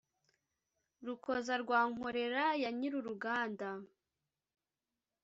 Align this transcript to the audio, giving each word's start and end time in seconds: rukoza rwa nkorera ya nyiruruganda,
rukoza 1.05 1.53
rwa 1.63 1.79
nkorera 1.91 2.43
ya 2.61 2.69
nyiruruganda, 2.77 3.69